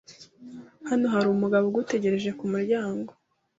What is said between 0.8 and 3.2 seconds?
Hano hari umugabo ugutegereje kumuryango.